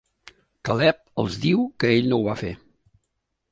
[0.69, 2.53] Caleb els diu que ell no ho va fer.